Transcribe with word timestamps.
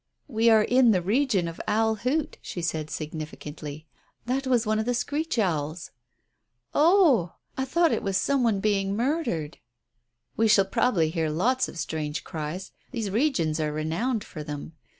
"We 0.27 0.49
are 0.49 0.63
in 0.63 0.89
the 0.89 1.01
region 1.03 1.47
of 1.47 1.61
Owl 1.67 1.93
Hoot," 1.97 2.39
she 2.41 2.63
said 2.63 2.89
significantly. 2.89 3.85
"That 4.25 4.47
was 4.47 4.65
one 4.65 4.79
of 4.79 4.87
the 4.87 4.95
screech 4.95 5.37
owls." 5.37 5.91
"O 6.73 7.29
oh! 7.29 7.33
I 7.55 7.65
thought 7.65 7.91
it 7.91 8.01
was 8.01 8.17
some 8.17 8.41
one 8.43 8.59
being 8.61 8.95
murdered." 8.97 9.59
"We 10.35 10.47
shall 10.47 10.65
probably 10.65 11.11
hear 11.11 11.29
lots 11.29 11.67
of 11.69 11.77
strange 11.77 12.23
cries; 12.23 12.71
these 12.89 13.11
regions 13.11 13.59
are 13.59 13.71
renowned 13.71 14.23
for 14.23 14.43
them. 14.43 14.73